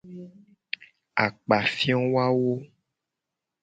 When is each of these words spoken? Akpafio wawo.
Akpafio 1.25 1.99
wawo. 2.13 2.51